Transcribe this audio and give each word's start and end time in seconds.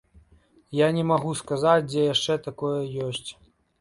Я 0.77 0.87
не 0.95 1.03
магу 1.11 1.33
сказаць, 1.41 1.85
дзе 1.91 2.07
яшчэ 2.13 2.39
такое 2.49 2.77
ёсць. 3.11 3.29